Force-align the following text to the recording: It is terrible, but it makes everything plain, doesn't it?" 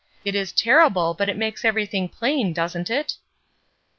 It 0.25 0.33
is 0.33 0.51
terrible, 0.51 1.13
but 1.13 1.29
it 1.29 1.37
makes 1.37 1.63
everything 1.63 2.09
plain, 2.09 2.53
doesn't 2.53 2.89
it?" 2.89 3.17